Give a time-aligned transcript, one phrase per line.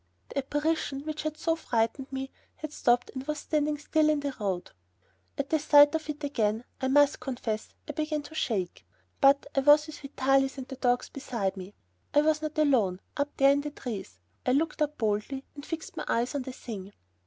[0.29, 4.33] The apparition, which had so frightened me, had stopped and was standing still in the
[4.39, 4.71] road.
[5.37, 8.83] At the sight of it again, I must confess, I began to shake,
[9.19, 11.75] but I was with Vitalis and the dogs were beside me.
[12.15, 14.17] I was not alone up there in the trees....
[14.43, 16.93] I looked up boldly and fixed my eyes on the Thing.